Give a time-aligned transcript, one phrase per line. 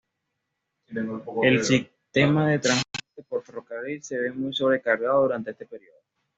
[1.43, 5.99] El sistema de transporte por ferrocarril se ve muy sobrecargado durante este período.